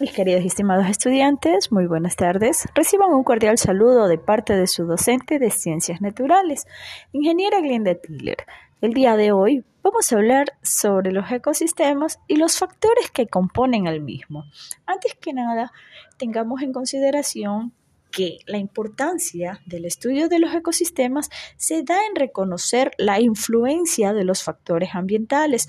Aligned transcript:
Mis 0.00 0.12
queridos 0.12 0.44
y 0.44 0.46
estimados 0.46 0.86
estudiantes, 0.86 1.72
muy 1.72 1.86
buenas 1.88 2.14
tardes. 2.14 2.68
Reciban 2.72 3.12
un 3.12 3.24
cordial 3.24 3.58
saludo 3.58 4.06
de 4.06 4.16
parte 4.16 4.54
de 4.54 4.68
su 4.68 4.86
docente 4.86 5.40
de 5.40 5.50
Ciencias 5.50 6.00
Naturales, 6.00 6.68
ingeniera 7.10 7.60
Glenda 7.60 7.96
Tiller. 7.96 8.36
El 8.80 8.94
día 8.94 9.16
de 9.16 9.32
hoy 9.32 9.64
vamos 9.82 10.12
a 10.12 10.14
hablar 10.14 10.52
sobre 10.62 11.10
los 11.10 11.28
ecosistemas 11.32 12.20
y 12.28 12.36
los 12.36 12.58
factores 12.58 13.10
que 13.10 13.26
componen 13.26 13.88
al 13.88 14.00
mismo. 14.00 14.44
Antes 14.86 15.16
que 15.16 15.32
nada, 15.32 15.72
tengamos 16.16 16.62
en 16.62 16.72
consideración 16.72 17.72
que 18.10 18.38
la 18.46 18.58
importancia 18.58 19.60
del 19.66 19.84
estudio 19.84 20.28
de 20.28 20.38
los 20.38 20.54
ecosistemas 20.54 21.30
se 21.56 21.82
da 21.82 21.98
en 22.06 22.16
reconocer 22.16 22.92
la 22.98 23.20
influencia 23.20 24.12
de 24.12 24.24
los 24.24 24.42
factores 24.42 24.90
ambientales, 24.94 25.68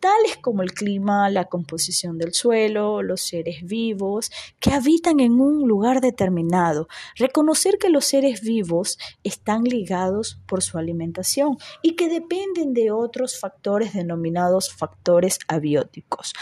tales 0.00 0.36
como 0.40 0.62
el 0.62 0.72
clima, 0.72 1.28
la 1.30 1.46
composición 1.46 2.18
del 2.18 2.32
suelo, 2.32 3.02
los 3.02 3.20
seres 3.20 3.62
vivos 3.62 4.30
que 4.60 4.72
habitan 4.72 5.20
en 5.20 5.40
un 5.40 5.66
lugar 5.66 6.00
determinado. 6.00 6.88
Reconocer 7.16 7.78
que 7.78 7.90
los 7.90 8.04
seres 8.04 8.42
vivos 8.42 8.98
están 9.24 9.64
ligados 9.64 10.38
por 10.46 10.62
su 10.62 10.78
alimentación 10.78 11.56
y 11.82 11.96
que 11.96 12.08
dependen 12.08 12.74
de 12.74 12.90
otros 12.90 13.38
factores 13.38 13.92
denominados 13.92 14.72
factores 14.72 15.38
abióticos. 15.48 16.32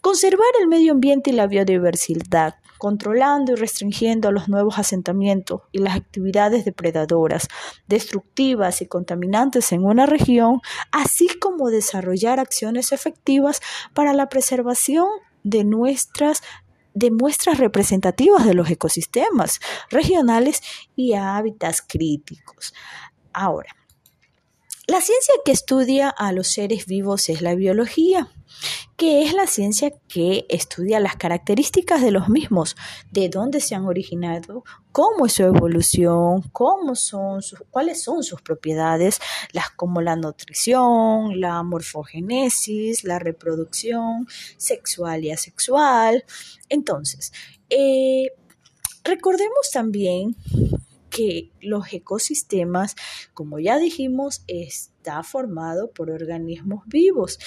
Conservar 0.00 0.48
el 0.60 0.68
medio 0.68 0.92
ambiente 0.92 1.30
y 1.30 1.34
la 1.34 1.46
biodiversidad 1.46 2.54
controlando 2.80 3.52
y 3.52 3.56
restringiendo 3.56 4.32
los 4.32 4.48
nuevos 4.48 4.78
asentamientos 4.78 5.60
y 5.70 5.78
las 5.80 5.94
actividades 5.94 6.64
depredadoras, 6.64 7.46
destructivas 7.86 8.80
y 8.80 8.86
contaminantes 8.86 9.70
en 9.72 9.84
una 9.84 10.06
región, 10.06 10.60
así 10.90 11.28
como 11.38 11.68
desarrollar 11.68 12.40
acciones 12.40 12.92
efectivas 12.92 13.60
para 13.92 14.14
la 14.14 14.30
preservación 14.30 15.06
de 15.44 15.62
nuestras 15.64 16.42
de 16.94 17.12
representativas 17.58 18.44
de 18.46 18.54
los 18.54 18.70
ecosistemas 18.70 19.60
regionales 19.90 20.62
y 20.96 21.12
hábitats 21.14 21.82
críticos. 21.86 22.74
Ahora, 23.32 23.76
la 24.90 25.00
ciencia 25.00 25.34
que 25.44 25.52
estudia 25.52 26.08
a 26.08 26.32
los 26.32 26.48
seres 26.48 26.86
vivos 26.86 27.28
es 27.28 27.42
la 27.42 27.54
biología 27.54 28.28
que 28.96 29.22
es 29.22 29.32
la 29.32 29.46
ciencia 29.46 29.92
que 30.08 30.44
estudia 30.48 31.00
las 31.00 31.16
características 31.16 32.02
de 32.02 32.10
los 32.10 32.28
mismos, 32.28 32.76
de 33.10 33.28
dónde 33.28 33.60
se 33.60 33.74
han 33.74 33.86
originado, 33.86 34.64
cómo 34.92 35.26
es 35.26 35.34
su 35.34 35.44
evolución, 35.44 36.42
cómo 36.52 36.94
son 36.94 37.40
sus, 37.40 37.62
cuáles 37.70 38.02
son 38.02 38.22
sus 38.22 38.42
propiedades, 38.42 39.20
las 39.52 39.70
como 39.70 40.02
la 40.02 40.16
nutrición, 40.16 41.40
la 41.40 41.62
morfogenesis, 41.62 43.04
la 43.04 43.18
reproducción 43.18 44.26
sexual 44.56 45.24
y 45.24 45.30
asexual. 45.30 46.24
Entonces, 46.68 47.32
eh, 47.70 48.32
recordemos 49.04 49.70
también 49.72 50.36
que 51.10 51.50
los 51.60 51.92
ecosistemas, 51.92 52.96
como 53.34 53.58
ya 53.58 53.78
dijimos, 53.78 54.42
está 54.46 55.22
formado 55.22 55.90
por 55.90 56.10
organismos 56.10 56.84
vivos. 56.86 57.38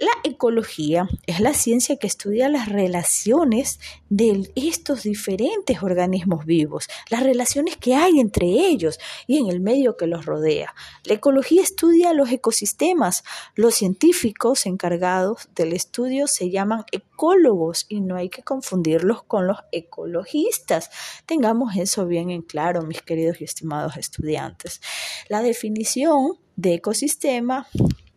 La 0.00 0.12
ecología 0.24 1.06
es 1.26 1.40
la 1.40 1.52
ciencia 1.52 1.96
que 1.96 2.06
estudia 2.06 2.48
las 2.48 2.70
relaciones 2.70 3.80
de 4.08 4.50
estos 4.54 5.02
diferentes 5.02 5.82
organismos 5.82 6.46
vivos, 6.46 6.88
las 7.10 7.22
relaciones 7.22 7.76
que 7.76 7.94
hay 7.94 8.18
entre 8.18 8.46
ellos 8.46 8.98
y 9.26 9.36
en 9.36 9.48
el 9.48 9.60
medio 9.60 9.98
que 9.98 10.06
los 10.06 10.24
rodea. 10.24 10.74
La 11.04 11.12
ecología 11.12 11.60
estudia 11.62 12.14
los 12.14 12.32
ecosistemas. 12.32 13.24
Los 13.54 13.74
científicos 13.74 14.64
encargados 14.64 15.50
del 15.54 15.74
estudio 15.74 16.28
se 16.28 16.48
llaman 16.48 16.86
ecólogos 16.92 17.84
y 17.90 18.00
no 18.00 18.16
hay 18.16 18.30
que 18.30 18.42
confundirlos 18.42 19.22
con 19.24 19.46
los 19.46 19.58
ecologistas. 19.70 20.88
Tengamos 21.26 21.76
eso 21.76 22.06
bien 22.06 22.30
en 22.30 22.40
claro, 22.40 22.80
mis 22.80 23.02
queridos 23.02 23.42
y 23.42 23.44
estimados 23.44 23.98
estudiantes. 23.98 24.80
La 25.28 25.42
definición 25.42 26.38
de 26.56 26.72
ecosistema 26.72 27.66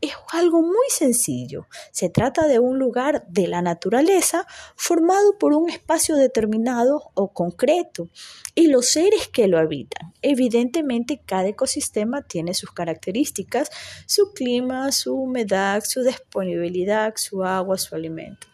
es 0.03 0.13
algo 0.31 0.61
muy 0.61 0.89
sencillo. 0.89 1.67
Se 1.91 2.09
trata 2.09 2.47
de 2.47 2.59
un 2.59 2.77
lugar 2.77 3.25
de 3.29 3.47
la 3.47 3.61
naturaleza 3.61 4.45
formado 4.75 5.37
por 5.37 5.53
un 5.53 5.69
espacio 5.69 6.15
determinado 6.15 7.11
o 7.13 7.31
concreto 7.31 8.09
y 8.53 8.67
los 8.67 8.87
seres 8.87 9.29
que 9.29 9.47
lo 9.47 9.57
habitan. 9.57 10.13
Evidentemente, 10.21 11.21
cada 11.25 11.47
ecosistema 11.47 12.21
tiene 12.21 12.53
sus 12.53 12.71
características, 12.71 13.69
su 14.05 14.33
clima, 14.33 14.91
su 14.91 15.15
humedad, 15.15 15.83
su 15.85 16.03
disponibilidad, 16.03 17.13
su 17.15 17.43
agua, 17.43 17.77
su 17.77 17.95
alimento. 17.95 18.47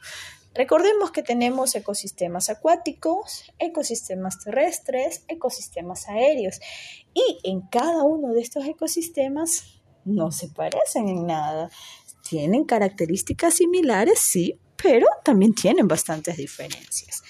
Recordemos 0.53 1.11
que 1.11 1.23
tenemos 1.23 1.73
ecosistemas 1.75 2.49
acuáticos, 2.49 3.45
ecosistemas 3.59 4.39
terrestres, 4.39 5.23
ecosistemas 5.27 6.09
aéreos 6.09 6.59
y 7.13 7.39
en 7.43 7.61
cada 7.61 8.03
uno 8.03 8.33
de 8.33 8.41
estos 8.41 8.65
ecosistemas 8.65 9.78
no 10.09 10.31
se 10.31 10.49
parecen 10.49 11.07
en 11.07 11.25
nada. 11.25 11.69
Tienen 12.27 12.65
características 12.65 13.55
similares, 13.55 14.19
sí, 14.19 14.59
pero 14.81 15.07
también 15.23 15.53
tienen 15.53 15.87
bastantes 15.87 16.37
diferencias. 16.37 17.23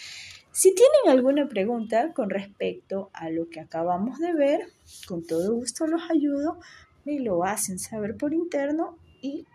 Si 0.51 0.73
tienen 0.75 1.17
alguna 1.17 1.47
pregunta 1.47 2.11
con 2.13 2.29
respecto 2.29 3.09
a 3.13 3.29
lo 3.29 3.49
que 3.49 3.61
acabamos 3.61 4.19
de 4.19 4.33
ver, 4.33 4.67
con 5.07 5.25
todo 5.25 5.53
gusto 5.55 5.87
los 5.87 6.01
ayudo, 6.09 6.59
me 7.05 7.19
lo 7.19 7.45
hacen 7.45 7.79
saber 7.79 8.17
por 8.17 8.33
interno 8.33 8.97
y 9.21 9.45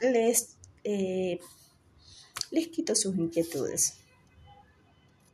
les, 0.00 0.56
eh, 0.84 1.38
les 2.50 2.68
quito 2.68 2.94
sus 2.94 3.16
inquietudes. 3.16 4.01